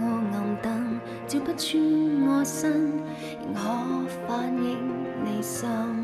[0.00, 1.82] 我暗灯，照不穿
[2.26, 2.92] 我身，
[3.42, 3.60] 仍可
[4.26, 4.78] 反映
[5.24, 6.01] 你心。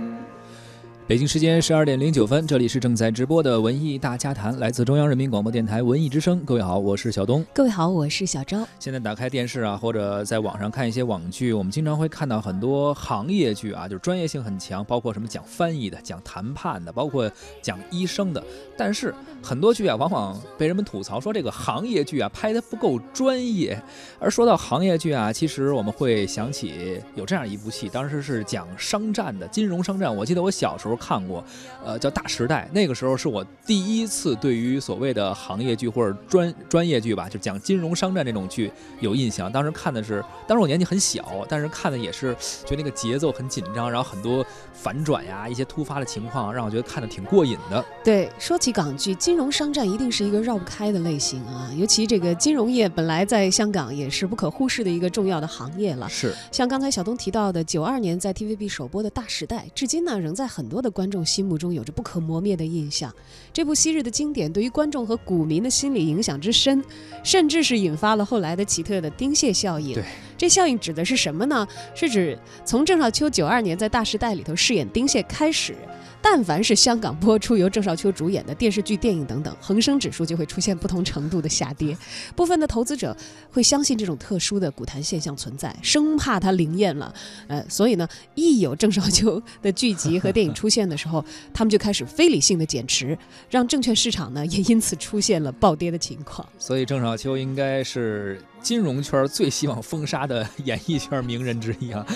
[1.08, 6.38] 北京时间十二点零九分，这里是正在直播的文艺大家谈，来自中央人民广播电台文艺之声。
[6.44, 7.42] 各位好，我是小东。
[7.54, 8.58] 各位好，我是小昭。
[8.78, 17.30] 现在打开电视啊，或者在网上看一些网剧，我们经常会看到很多行业剧啊，就是专业性很强，包括什么讲翻译的、讲谈判的，包括
[17.62, 18.44] 讲医生的。
[18.76, 23.82] 但是很多剧啊，往往被人们吐槽说这个行业剧啊拍的不够专业。
[24.18, 30.14] 而说到行业剧啊，其实我们会想起有这样一部戏，当时是讲商战的，金融商战。
[30.14, 30.97] 我记得我小时候。
[30.98, 31.42] 看过，
[31.84, 39.50] 呃，叫《大时代》，那个时候是我第一次对于所谓的行业剧或者专专业剧吧，就讲金融商战这种剧有印象。
[39.50, 42.34] 当时看的是，当时我年纪很小，但是看的也是，
[42.66, 47.84] 觉得那个节奏很紧张，然后很多反转呀，一些突发的情况，让我觉得看的挺过瘾的。
[48.04, 56.08] 对，说起港剧，金融商战一定是一个绕不开的类型啊，尤其这个金融业本来在香港也是不可忽视的一个重要的行业了。
[56.08, 60.87] 是，像刚才小东提到的，九二年在 TVB 首播的《大时代》，至今呢仍在很多的。
[60.90, 63.14] 观众心目中有着不可磨灭的印象，
[63.52, 66.82] 这部昔日的经典对于观众和股民的心理影响之深，
[67.22, 69.94] 甚至是引发了后来的奇特的丁蟹效应。
[69.94, 70.04] 对，
[70.38, 71.66] 这效应指的是什么呢？
[71.94, 75.74] 是指从郑少秋九二年在《大时代》里头饰演丁蟹开始。
[76.20, 81.96] 但凡是香港播出由郑少秋主演的电视剧、电影等等，恒生指数就会出现不同程度的下跌。
[82.34, 83.16] 部分的投资者
[83.52, 87.14] 会相信这种特殊的股坛现象存在，生怕它灵验了。
[87.46, 91.24] 呃，所以呢，一有郑少秋的剧集和电影出现的时候，
[91.54, 93.16] 他们就开始非理性的减持，
[93.48, 96.44] 让证券市场呢也因此出现了暴跌的情况。
[96.58, 102.06] 所以郑少秋应该是金融圈最希望封杀的 演艺圈名人之一啊。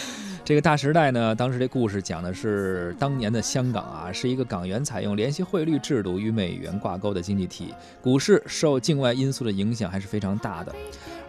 [0.44, 7.72] 这个大时代呢，当时这故事讲的是当年的香港啊，是一个港元采用联系汇率制度与美元挂钩的经济体，
[8.02, 10.74] 股市受境外因素的影响还是非常大的。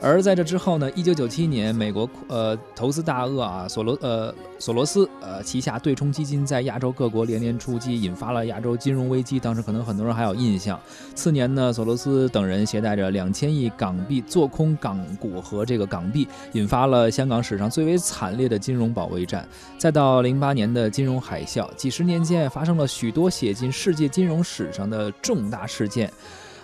[0.02, 9.40] 而在这之后呢，一九九七年，美国呃投资大鳄啊索罗呃索罗斯呃旗下对冲基金在亚洲各国连连出击，引发了亚洲金融危机。
[9.40, 10.78] 当时可能很多人还有印象。
[11.16, 19.46] 次年呢，索罗斯等人携带着两千亿港币做空港股和这个港币，引发了香港史上最为惨烈的金融保保卫战。
[19.78, 26.10] 再到零八年的金融海啸，几十年间发生了许多写进世界金融史上的重大事件。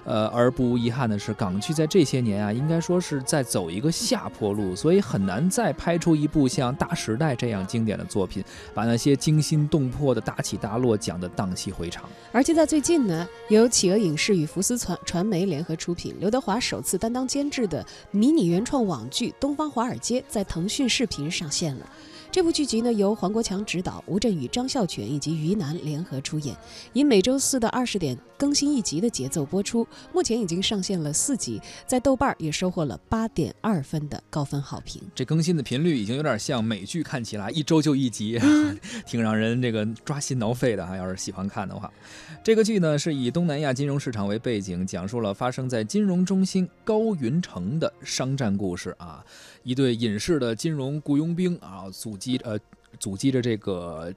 [0.06, 12.10] 呃，而不无遗憾的是，港剧在这些年啊，应该说是在走一个下坡路，所以很难再拍出一部像《大时代》这样经典的作品，把那些惊心动魄的大起大落讲得荡气回肠。
[12.32, 21.86] 而就在最近呢，由企鹅影视与福斯传传媒联合出品，刘德华首次担当监制的迷你原创网剧《东方华尔街》在腾讯视频上线了。
[22.32, 26.56] 这部剧集呢，由黄国强执导，吴镇宇、张孝全以及于南联合出演，
[26.94, 29.86] 以每周四的二十点更新一集的节奏播出。
[30.14, 35.02] 目前已经上线了四集，在豆瓣也收获了八点二分的高分好评。
[35.16, 38.40] 这更新的频率已经有点像美剧看起来，一周就一集，
[39.08, 40.96] 挺让人这个抓心挠肺的哈。
[40.96, 41.92] 要是喜欢看的话，
[42.44, 49.26] 这个剧呢是以东南亚金融市场为背景，讲述了发生在金融中心高云城的商战故事啊。
[49.64, 52.59] 一对隐士的金融雇佣兵啊，阻击呃，
[53.00, 54.13] 阻击着这个。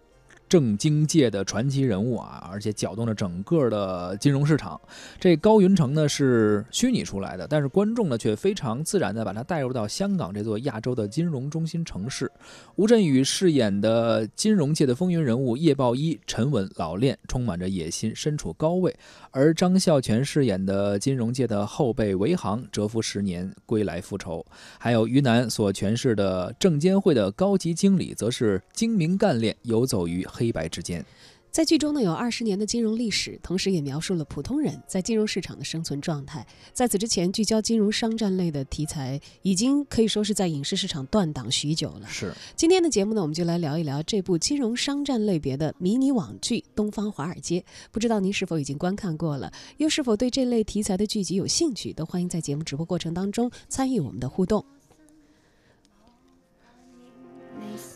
[0.52, 4.78] 政经界的传奇人物啊，而且搅动了整个的金融市场。
[5.18, 12.30] 这高云城呢是虚拟出来的，但是观众呢却非常自然地把它带入到香港这座亚洲的金融中心城市。
[12.76, 18.92] 吴镇宇饰演的金融界的风云人物叶鲍一，沉稳老练，充满着野心，身处高位；
[19.30, 24.44] 而张孝全饰演的金融界的后辈韦航，蛰伏十年归来复仇。
[24.78, 30.41] 还有于南所诠释的证监会的高级经理，则是精明干练，游走于黑。
[30.42, 31.06] 黑白之间，
[31.52, 36.44] 在剧中呢有二十年的金融历史，同时也描述了普通人在金融市场的生存状态。
[36.72, 42.08] 在此之前，聚焦金融商战类的题材已经可以说是在影视市场断档许久了。
[42.08, 47.60] 是今天的节目呢，我们就来聊一聊这部金融商战类别的迷你网剧《东方华尔街》。
[47.92, 51.92] 不知道您是否已经观看过了，又是否对这类题材的剧集有兴趣？
[51.92, 54.64] 都欢迎在节目直播过程当中参与我们的互动。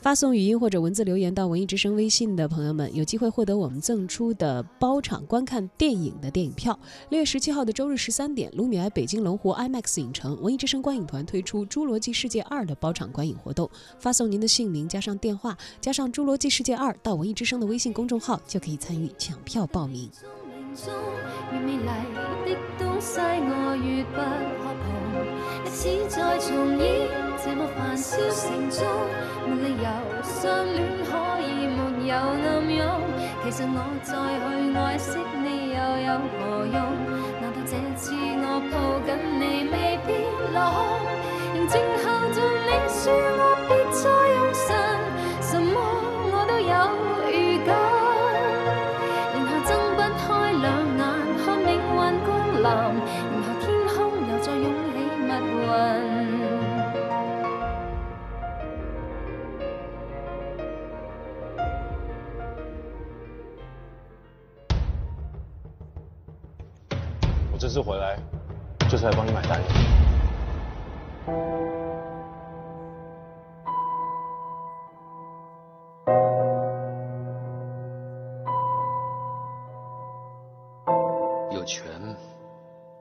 [0.07, 6.79] 发送语音或者文字留言到文艺之声微信的朋友们，有机会获得我们赠出的包场观看电影的电影票。
[7.09, 13.69] 六月十七号的周日十三点，卢米埃北京龙湖 IMAX 影城文艺之声观影团推出《侏罗纪世界二》的包场观影活动。
[13.99, 20.09] 发送您的姓名加上电话加上《侏罗纪世界二》到文艺之声的微信公众号，就可以参与抢票报名。
[20.77, 21.81] 越美丽
[22.45, 24.21] 的东西，我越不
[24.61, 24.85] 可碰。
[25.65, 27.09] 一次再重演，
[27.43, 28.85] 这么繁嚣城中，
[29.49, 29.89] 没理由
[30.23, 30.45] 相
[30.75, 30.77] 恋
[31.09, 32.85] 可以没有暗涌。
[33.43, 36.77] 其实我再去爱惜你，又有何用？
[37.41, 39.09] 难道这次我抱紧
[39.41, 40.13] 你，未必
[40.53, 41.09] 落空？
[41.55, 42.37] 仍静候着
[42.67, 44.69] 你，说我别再用神，
[45.41, 45.73] 什么
[46.33, 46.71] 我都有。
[67.77, 68.17] 次回来
[68.89, 69.69] 就是来帮你买单的。
[81.53, 81.85] 有权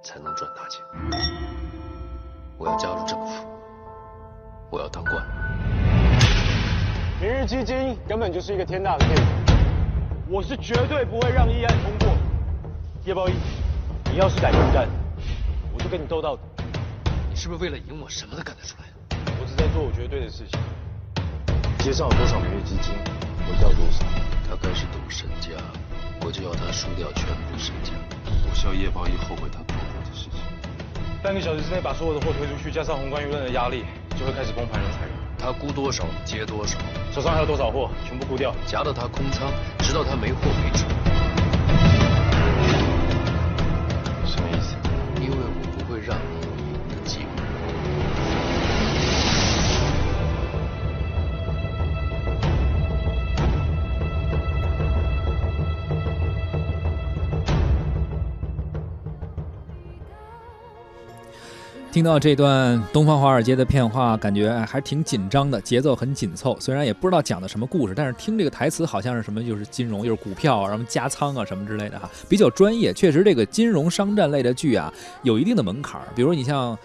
[0.03, 0.83] 才能赚大钱。
[2.57, 3.47] 我要加入政府，
[4.69, 5.25] 我要当官。
[7.21, 9.23] 明日基金根本就是一个天大的骗局，
[10.27, 12.17] 我是绝对不会让议案通过。
[13.05, 13.35] 叶宝义，
[14.15, 14.87] 你要是敢应战，
[15.73, 16.41] 我就跟你斗到底。
[17.29, 18.87] 你是不是为了赢我什么都干得出来？
[19.41, 20.57] 我只在做我觉得对的事情。
[21.79, 22.95] 街上有多少明日基金，
[23.43, 24.05] 我要多少。
[24.47, 25.59] 他开始赌身家，
[26.23, 27.91] 我就要他输掉全部身家。
[28.47, 30.39] 我需要叶宝一后悔他做过的事情。
[31.21, 33.83] 半个小时之内把所有的货推出去，加上宏观舆论的压力，
[34.17, 34.79] 就会开始崩盘。
[35.37, 36.79] 他估多少接多少，
[37.11, 38.55] 手上还有多少货，全部估掉。
[38.65, 40.85] 夹到他空仓，直到他没货为止。
[61.95, 66.57] 听到这段东方华尔街的片话，感觉哎还挺紧张的，节奏很紧凑。
[66.59, 72.91] 虽然也不知道讲的什么故事，但是听这个台词好像是什么，就是金融，就是股票啊，什么加仓啊什么之类的哈，比较专业。
[72.93, 74.93] 确实，这个金融商战类的剧啊，
[75.23, 76.07] 有一定的门槛儿。
[76.13, 76.77] 比如你像。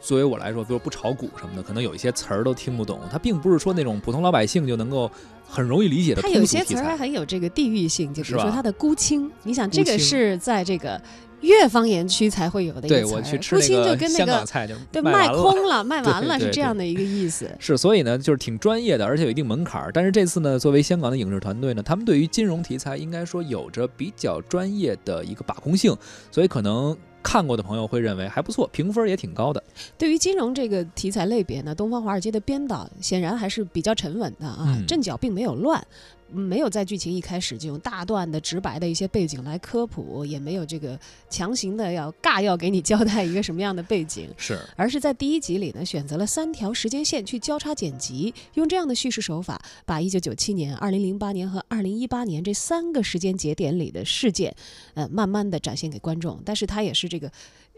[0.00, 2.98] 作为我来说，比如不炒股什么的，可能有一些词儿都听不懂。
[3.08, 5.08] 它并不是说那种普通老百姓就能够
[5.48, 6.96] 很容易理解的它有些词儿还。
[6.96, 11.00] 很有这个地域性，就比是说它的孤清，你想这个是在这个
[11.42, 17.48] 粤方言区才会有的一个对我去吃那个跟那个香港菜就对卖空了、卖完了是这样的一个意思。
[17.58, 19.90] 是，所以呢，就是挺专业的，而且有一定门槛儿。
[19.92, 25.96] 但是这次呢，作为香港的影视团队呢，他们对于金融题材应该说有着比较专业的一个把控性，
[26.30, 29.62] 所以可能看过的朋友会认为还不错，评分也挺高的。
[29.98, 35.84] 对于金融这个题材类别呢，东方华尔街的编导显然还是比较沉稳的啊，嗯阵脚并没有乱。
[36.32, 40.98] 嗯没有在剧情一开始就用大段的直白的一些背景来科普，也没有这个
[41.30, 54.54] 强行的要尬要给你交代一个什么样的背景，是， 而是在第一集里呢，选择了三条时间线去交叉剪辑，用这样的叙事手法，把一九九七年、二零零八年和二零一八年这三个时间节点里的事件，
[54.94, 56.40] 呃，慢慢的展现给观众。
[56.44, 57.30] 但是它也是这个，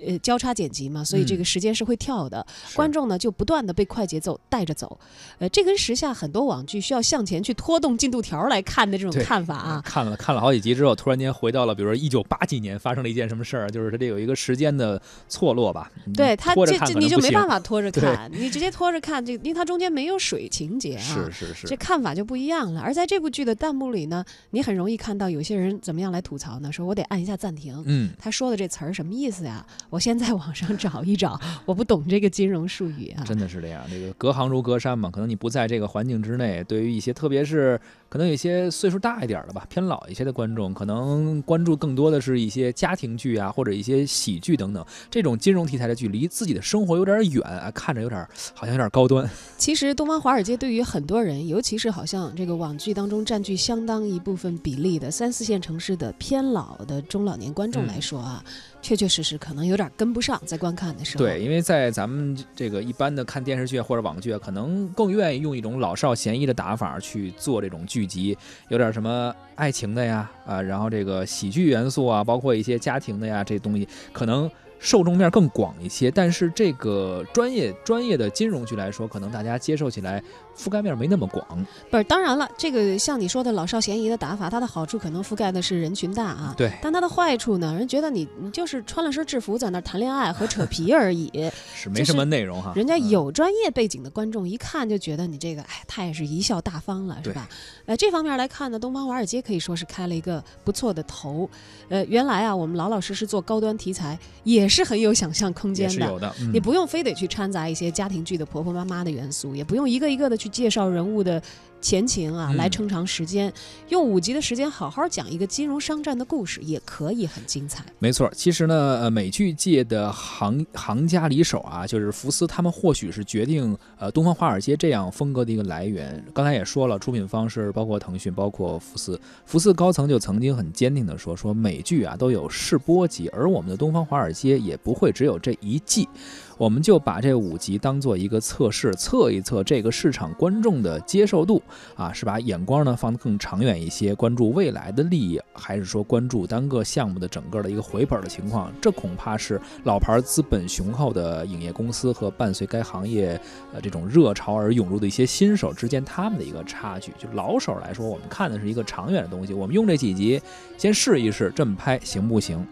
[0.06, 4.98] 呃，交叉剪辑嘛，所以这个嗯时间是会跳的，是观众呢就不断的被快节奏带着走。
[5.38, 15.90] 呃，这跟时下很多网剧需要向前去拖动进度条来看的这种看法啊，看了看了好几集之后，突然间回到了，比如说一九八几年发生了一件什么事儿，就是它这有一个时间的错落吧。
[16.14, 21.00] 对他拖着看这这你就没办法拖着看，你直接拖着看，这因为它中间没有水情节啊。
[21.00, 22.80] 是是是这，看法就不一样了。
[22.80, 26.70] 而在这部剧的弹幕里呢，你很容易看到有些人怎么样来吐槽呢？
[26.70, 27.82] 说我得按一下暂停。
[27.86, 29.64] 嗯，他说的这词儿什么意思呀？
[29.90, 33.24] 我先在网上找一找，我不懂这个金融术语啊。
[33.24, 33.82] 真的是这样。
[33.90, 44.84] 这个隔行如隔山嘛，可能你不在这个环境之内，对于一些特别是可能有些岁数大一点的吧，偏老一些的观众，可能关注更多的是一些家庭剧啊，或者一些喜剧等等。
[45.10, 49.28] 这种金融题材的剧离自己的生活有点远，啊看着有点好像有点高端。
[49.56, 58.44] 其实东方华尔街对于很多人，尤其是好像这个网剧当中占据相当一部分比例的三四线城市的偏老的中老年观众来说啊，
[58.80, 61.24] 确确实实可能有点跟不上，在观看的时候。
[61.24, 68.36] 对，因为在咱们这个一般的看电视剧或者网剧，可能更愿意用一种老少咸宜的打法去做这种剧集，
[68.68, 74.50] 有点什么爱情的呀，啊，然后这个喜剧元素啊，包括一些家庭的呀，这东西可能。
[74.78, 80.22] 受众面更广一些，但是这个专业专业的金融剧来说，可能大家接受起来
[80.56, 81.66] 覆盖面没那么广。
[81.90, 86.54] 不是，当然了，这个像你说的老少咸宜的打法，它的好处可能覆盖的是人群大啊。
[86.56, 91.28] 对，但它的坏处呢，人觉得你你就是穿了身制服在那谈恋爱和扯皮而已。
[91.74, 92.72] 是没什么内容哈。
[92.74, 97.48] 人家嗯有专业背景的观众一看就觉得你这个，哎，他也是贻笑大方了，是吧？
[97.86, 101.48] 呃，这方面来看呢，东方华尔街可以说是开了一个不错的头。
[101.88, 106.06] 呃，原来啊，我们老老实实做高端题材，也也是很有想象空间的。
[106.06, 106.30] 有的。
[106.42, 111.42] 嗯你不用非得去掺杂一些家庭剧的婆婆妈妈的元素，也不用一个一个的去介绍人物的
[111.80, 113.50] 前情啊，嗯来撑长时间。
[113.88, 117.82] 用五集的时间好好讲一个金融商战的故事，也可以很精彩。
[117.98, 126.22] 没错，其实呢，呃，美剧界的行行家里手啊，就是福斯，他们或许是决定呃《东方华尔街》这样风格的一个来源。
[126.34, 129.18] 刚才也说了，出品方是包括腾讯，包括福斯。
[129.46, 136.08] 福斯高层就曾经很坚定的说，说美剧啊都有试播集，而我们的《东方华尔街》也不会只有这一季。
[136.56, 141.62] 我们就把这五集当做一个测试，测一测这个市场观众的接受度
[141.94, 148.72] 啊，是把眼光呢放得更长远一些，关注未来的利益，还是说关注单个项目的整个的一个回本的情况？
[148.82, 153.40] 这恐怕是老牌资本雄厚的影业公司和伴随该行业
[153.72, 157.12] 呃这种热潮而涌入的一些新手之间他们的一个差距。
[157.16, 160.42] 就老手来说，我们看的是一个长远的东西，我们用这几集
[160.76, 162.66] 先试一试，这么拍行不行？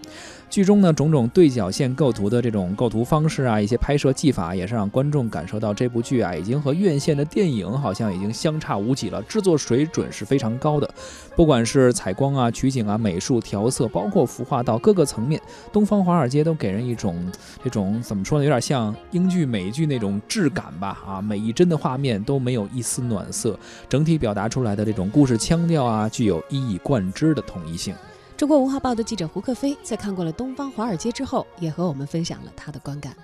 [0.48, 10.88] 剧中呢，种种对角线构图的这种构图方式啊，一些拍摄技法，也是让观众感受到这部剧啊，已经和院线的电影好像已经相差无几了，制作水准是非常高的。
[11.34, 15.38] 不管是采光啊、取景啊、美术调色，包括服化道各个层面，
[15.72, 17.30] 东方华尔街都给人一种
[17.62, 20.98] 这种怎么说呢，有点像英剧、美剧那种质感吧。
[21.06, 27.94] 啊，每一帧的画面都没有一丝暖色，整体表达出来的这种故事腔调啊，具有一以贯之的统一性。
[28.36, 33.16] 中国文化报的记者胡克飞在看过了《东方华尔街》之后，也和我们分享了他的观感。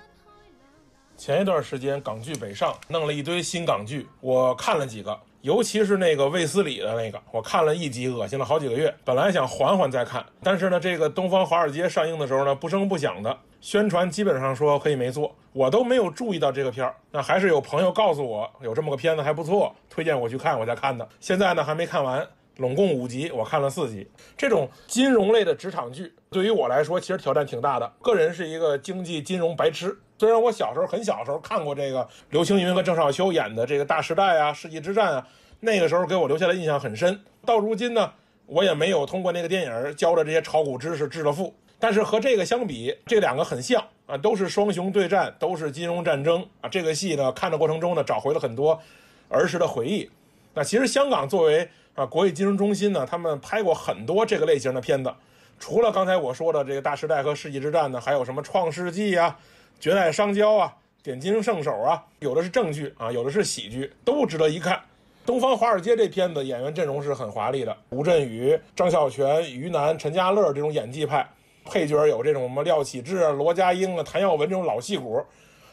[1.15, 8.91] 前一段时间港剧北上弄了一堆新港剧，我看了几个，尤其是那个卫斯理的那个，我看了一集，恶心了好几个月。
[9.05, 16.95] 本来想缓缓再看，但是呢，这个《东方华尔街》上映的时候呢，不声不响的宣传，基本上说可以没做，我都没有注意到这个片儿。
[17.11, 21.07] 那还是有朋友告诉我有这么个片子还不错，推荐我去看，我才看的。
[21.19, 22.27] 现在呢还没看完。
[22.57, 24.07] 拢共五集，我看了四集。
[24.37, 27.93] 这种金融类的职场剧，对于我来说，其实挑战挺大的。
[28.01, 35.27] 个人是一个经济金融白痴，虽然我小时候很小时候看过这个刘青云和郑少秋演的这个《大时代》啊，《世纪之战》啊，
[35.59, 37.19] 那个时候给我留下的印象很深。
[37.45, 38.11] 到如今呢，
[38.45, 41.53] 我也没有通过那个电影教的这些炒股知识致了富。
[41.79, 46.69] 但是和这个相比，这两个很像啊，都是双雄对战，都是金融战争啊。
[46.69, 48.79] 这个戏呢，看的过程中呢，找回了很多
[49.27, 50.09] 儿时的回忆。
[50.53, 55.13] 那其实香港作为啊，国际金融中心呢，他们拍过很多这个类型的片子，
[55.59, 59.37] 除了刚才我说的这个《大时代》和《世纪之战》呢，还有什么《创世纪》啊，
[59.81, 60.73] 《绝代商交》啊，
[61.05, 64.75] 《点金圣手》啊，有的是正剧啊，有的是喜剧，都值得一看。
[65.23, 71.29] 《东方华尔街》这片子演员阵容是很华丽的，吴镇宇、张孝全、于南、陈家乐这种演技派，
[71.63, 75.23] 配角有这种什么廖启智啊、罗家英啊、谭耀文这种老戏骨。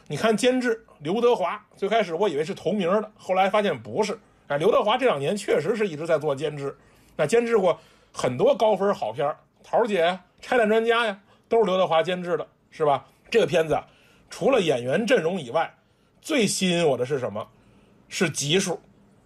[0.07, 4.17] 你看监制刘德华，最开始我以为是同名的，后来发现不是。
[4.51, 6.77] 哎，刘德华这两年确实是一直在做监制，
[7.15, 7.79] 那监制过
[8.11, 9.25] 很多高分好片，
[9.63, 10.03] 《桃姐》，
[10.41, 11.17] 《拆弹专家》呀，
[11.47, 13.05] 都是刘德华监制的，是吧？
[13.29, 13.81] 这个片子，
[14.29, 15.73] 除了演员阵容以外，
[16.21, 17.47] 最吸引我的是什么？
[18.09, 18.77] 是集数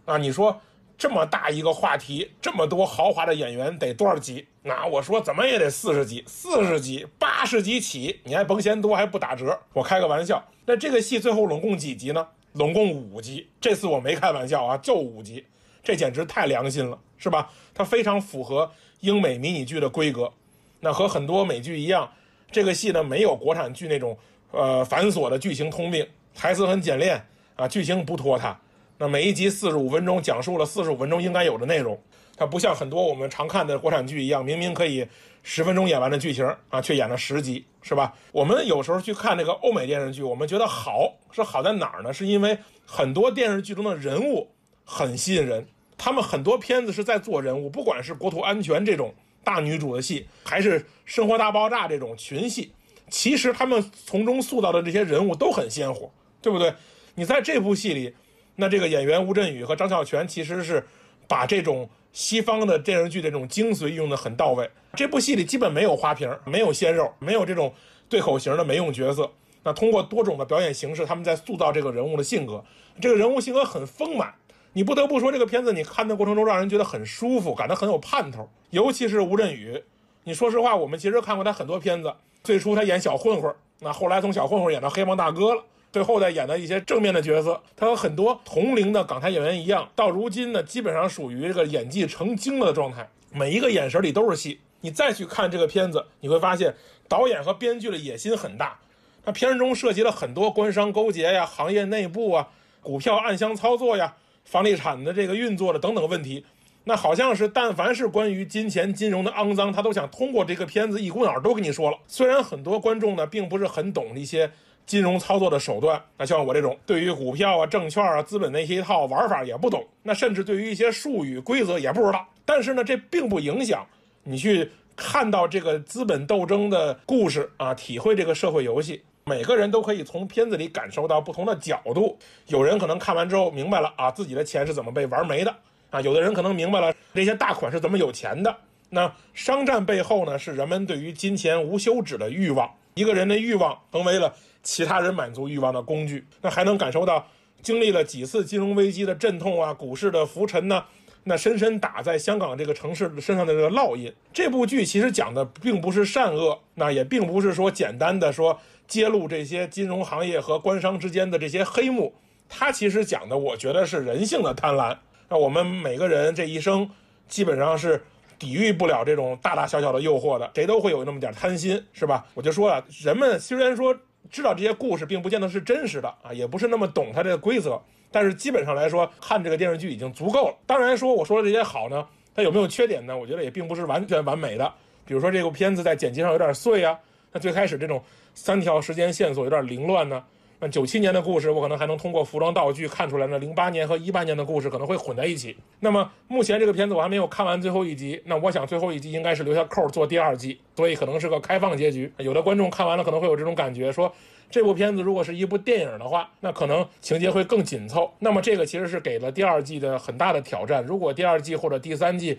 [0.06, 0.16] 啊！
[0.16, 0.62] 你说
[0.96, 4.48] 这么大一个话题，这么多豪华的演员，得多少集？
[4.62, 9.60] 那我说怎么也得四十集，四十集、八十集起，你还甭嫌多，还不打折。
[9.74, 10.48] 我开个玩笑。
[10.68, 12.28] 那这个戏最后拢共几集呢？
[12.56, 15.46] 总共五集，这次我没开玩笑啊，就五集，
[15.84, 17.52] 这简直太良心了，是吧？
[17.74, 18.72] 它非常符合
[19.02, 20.32] 英美迷你剧的规格。
[20.80, 22.10] 那和很多美剧一样，
[22.50, 24.18] 这个戏呢没有国产剧那种
[24.52, 28.58] 呃繁琐的剧情通病，台词很简练啊，剧情不拖沓。
[28.98, 32.00] 那每一集四十五分钟，讲述了四十五分钟应该有的内容。
[32.38, 35.06] 它不像很多我们常看的国产剧一样，明明可以
[35.44, 38.14] 十分钟演完的剧情啊，却演了十集，是吧？
[38.32, 42.14] 我们有时候去看这个欧美电视剧，我们觉得好是好在哪儿呢？
[42.14, 44.50] 是因为很多电视剧中的人物
[44.86, 52.72] 很吸引人，他们很多片子是在做人物，不管是国土安全这种大女主的戏，还是生活大爆炸这种群戏，
[53.10, 56.10] 其实他们从中塑造的这些人物都很鲜活，
[56.42, 56.74] 对不对？
[57.16, 58.14] 你在这部戏里。
[58.56, 60.86] 那这个演员吴镇宇和张孝全其实是
[61.28, 64.70] 把这种西方的电视剧的这种精髓用的很到位。
[64.94, 67.74] 这部戏里基本没有花瓶，没有鲜肉，没有这种
[68.08, 69.30] 对口型的没用角色。
[69.64, 72.64] 那通过多种的表演形式，他们在塑造这个人物的性格。
[73.02, 74.34] 这个人物性格很丰满，
[74.74, 78.50] 你不得不说这个片子你看的过程中让人觉得很舒服，感到很有盼头。
[78.70, 79.84] 尤其是吴镇宇，
[80.24, 85.64] 你说实话，我们其实看过他很多片子，最初他演小混混，那后来从小混混演到黑帮大哥了。
[85.96, 94.60] 最后再演的一些正面的角色，他和很多同龄的港台演员一样，到如今呢，基本上属于这个演技成精了的状态，每一个眼神里都是戏。
[94.82, 96.76] 你再去看这个片子，你会发现
[97.08, 98.78] 导演和编剧的野心很大。
[99.24, 102.50] 那片中涉及了很多官商勾结呀、行业内部啊、
[102.82, 106.46] 股票暗箱操作呀、房地产的这个运作的等等问题。
[106.84, 111.98] 那好像是但凡是关于金钱、金融的肮脏，他都想通过这个片子一股脑都跟你说了。
[112.06, 114.52] 虽然很多观众呢并不是很懂一些
[114.86, 122.28] 金融操作的手段，那像我这种对于股票啊、证券啊、资本那些一套玩法也不懂，那甚至对于一些术语规则也不知道。
[122.46, 123.86] 但是呢，这并不影响
[124.24, 129.02] 你去看到这个资本斗争的故事啊，体会这个社会游戏。
[129.26, 132.16] 每个人都可以从片子里感受到不同的角度。
[132.46, 135.50] 有人可能看完之后明白了啊，自己的钱是怎么被玩没的
[135.90, 138.56] 啊；有的人可能明白了这些大款是怎么有钱的。
[138.92, 142.72] 那商战背后呢，是人们对于金钱无休止的欲望。
[142.94, 144.34] 一个人的欲望成为了
[144.66, 146.28] 其他人满足欲望的工具。
[146.42, 147.26] 那还能感受到
[147.62, 150.84] 经历了几次金融危机的阵痛啊，股市的浮沉呢，
[151.24, 154.14] 那深深打在香港这个城市身上的这个烙印。
[154.34, 158.60] 这部剧其实讲的并不是善恶，那也并不是说简单的说。
[158.88, 162.14] 揭露这些金融行业和官商之间的这些黑幕，
[162.48, 164.96] 它其实讲的，我觉得是人性的贪婪。
[165.28, 166.88] 那我们每个人这一生，
[167.28, 168.06] 基本上是
[168.38, 172.28] 抵御不了这种大大小小的诱惑的，谁都会有那么点贪心，是吧？
[172.36, 173.98] 我就说了，人们虽然说
[174.36, 180.56] 知道这些故事并不见得是真实的啊，也不是那么懂它这个规则，但是基本上来说，看这个电视剧已经足够了。
[180.66, 183.18] 当然说我说的这些好呢，它有没有缺点呢？
[183.18, 184.70] 我觉得也并不是完全完美的。
[185.06, 187.00] 比如说这部片子在剪辑上有点碎啊。
[187.32, 190.22] 那最开始这种三条时间线索有点凌乱呢。
[190.60, 193.38] 那九七年的故事，我可能还能通过服装道具看出来呢。
[193.40, 195.56] 零八年和一八年的故事可能会混在一起。
[195.82, 202.12] 那么目前这个片子我还没有看完最后一集，那我想最后一集应该是留下扣做第二季，所以可能是个开放结局。
[202.18, 204.12] 有的观众看完了可能会有这种感觉，说
[204.50, 208.10] 这部片子如果是一部电影的话，那可能情节会更紧凑。
[208.20, 210.84] 那么这个其实是给了第二季的很大的挑战。
[210.86, 212.38] 如果第二季或者第三季，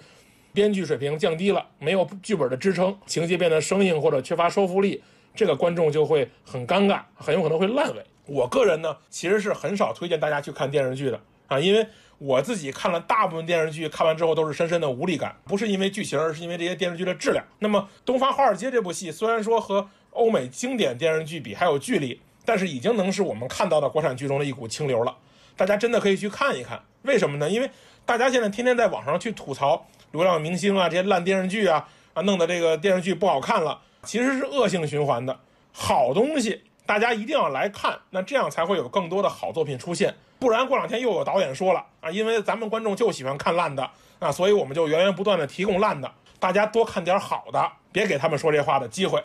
[0.54, 5.02] 编剧水平降低了，没有剧本的支撑，情节变得生硬或者缺乏说服力，
[5.36, 8.02] 这个观众就会很尴尬，很有可能会烂尾。
[8.24, 11.86] 我个人呢，其实是很少推荐大家去看电视剧的啊，因为
[12.18, 17.44] 我自己看了大部分电视剧，看完之后都是深深的无力感，不是因为剧情，而是因为这些电视剧的质量。
[17.58, 25.16] 那么《东方华尔街》这部戏虽然说和欧美经典电视剧比还有距离，但是已经能是我们看到的国产剧中的一股清流了。
[25.56, 27.48] 大家真的可以去看一看，为什么呢？
[27.48, 27.70] 因为
[28.04, 29.86] 大家现在天天在网上去吐槽。
[30.12, 35.38] 流量明星啊，这些烂电视剧啊，啊，弄得这个电视剧不好看了，其实是恶性循环的。
[35.72, 40.14] 好东西大家一定要来看，那这样才会有更多的好作品出现。
[40.38, 49.22] 不然过两天又有导演说了啊，因为咱们观众就喜欢看烂的啊，所以我们就源源不断的提供烂的，大家多看点好的，别给他们说这话的机会。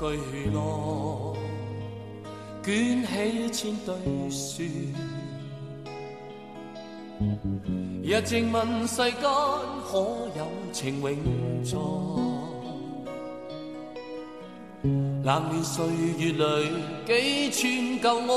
[0.00, 0.06] 巨
[0.54, 1.36] 浪
[2.62, 3.94] 卷起千堆
[4.30, 4.64] 雪，
[8.02, 9.98] 日静问世间可
[10.38, 11.14] 有情永
[11.62, 11.76] 在？
[15.22, 15.84] 冷暖岁
[16.16, 16.70] 月里
[17.04, 18.32] 几串旧爱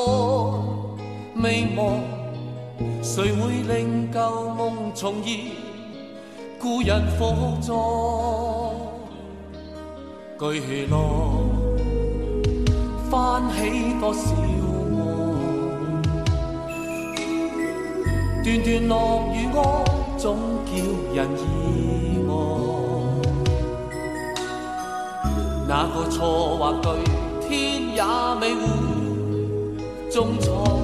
[1.41, 1.81] 未忘，
[3.01, 5.39] 谁会令旧梦重现？
[6.59, 8.62] 故人火葬。
[10.51, 10.97] 巨浪
[13.09, 14.35] 翻起多少
[14.91, 14.99] 梦？
[18.43, 19.57] 段段落与歌
[20.17, 20.71] 总叫
[21.13, 22.31] 人意外。
[25.65, 26.85] 那个错或对，
[27.47, 28.03] 天也
[28.41, 28.59] 未会
[30.11, 30.81] 中错，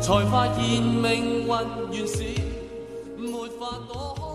[0.00, 1.48] 才发现命运
[1.90, 2.22] 原是
[3.16, 4.33] 没法躲开。